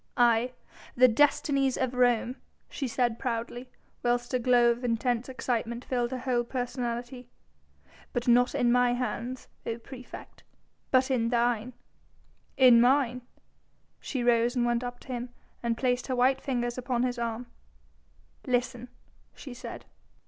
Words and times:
"Aye! 0.17 0.51
The 0.95 1.07
destinies 1.07 1.77
of 1.77 1.93
Rome," 1.93 2.37
she 2.69 2.87
said 2.87 3.19
proudly, 3.19 3.69
whilst 4.01 4.33
a 4.33 4.39
glow 4.39 4.71
of 4.71 4.83
intense 4.83 5.29
excitement 5.29 5.85
filled 5.85 6.09
her 6.09 6.17
whole 6.17 6.43
personality, 6.43 7.29
"but 8.11 8.27
not 8.27 8.55
in 8.55 8.71
my 8.71 8.93
hands, 8.95 9.47
O 9.63 9.77
praefect, 9.77 10.41
but 10.89 11.11
in 11.11 11.29
thine!" 11.29 11.73
"In 12.57 12.81
mine?" 12.81 13.21
She 13.99 14.23
rose 14.23 14.55
and 14.55 14.65
went 14.65 14.83
up 14.83 14.99
to 15.01 15.09
him 15.09 15.29
and 15.61 15.77
placed 15.77 16.07
her 16.07 16.15
white 16.15 16.41
fingers 16.41 16.79
upon 16.79 17.03
his 17.03 17.19
arm. 17.19 17.45
"Listen!" 18.47 18.87
she 19.35 19.53
said. 19.53 19.85